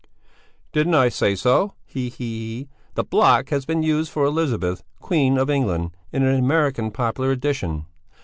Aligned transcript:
"Didn't 0.71 0.95
I 0.95 1.09
say 1.09 1.35
so? 1.35 1.73
Hihihi! 1.93 2.67
The 2.95 3.03
block 3.03 3.49
has 3.49 3.67
been 3.67 3.83
used 3.83 4.11
for 4.11 4.23
Elizabeth, 4.25 4.81
Queen 4.99 5.37
of 5.37 5.47
England, 5.47 5.91
in 6.11 6.23
an 6.23 6.39
American 6.39 6.89
popular 6.89 7.29
edition. 7.29 7.85